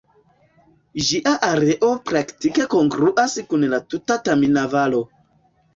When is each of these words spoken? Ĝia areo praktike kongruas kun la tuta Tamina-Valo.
Ĝia 1.09 1.33
areo 1.49 1.91
praktike 2.13 2.67
kongruas 2.75 3.39
kun 3.53 3.71
la 3.77 3.83
tuta 3.93 4.23
Tamina-Valo. 4.29 5.09